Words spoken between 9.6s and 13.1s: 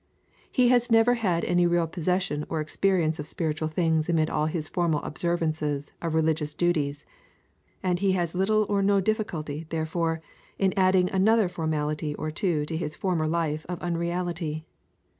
therefore, in adding another formality or two to his